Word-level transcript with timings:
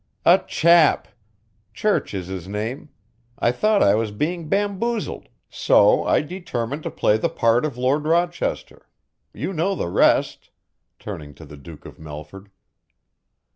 "A 0.25 0.39
chap. 0.47 1.09
Church 1.75 2.15
is 2.15 2.25
his 2.25 2.47
name 2.47 2.89
I 3.37 3.51
thought 3.51 3.83
I 3.83 3.93
was 3.93 4.09
being 4.09 4.49
bamboozled, 4.49 5.29
so 5.47 6.03
I 6.05 6.21
determined 6.21 6.81
to 6.81 6.89
play 6.89 7.17
the 7.17 7.29
part 7.29 7.65
of 7.65 7.77
Lord 7.77 8.05
Rochester 8.05 8.89
you 9.31 9.53
know 9.53 9.75
the 9.75 9.89
rest." 9.89 10.49
Turning 10.97 11.35
to 11.35 11.45
the 11.45 11.53
Duke 11.55 11.85
of 11.85 11.99
Melford. 11.99 12.49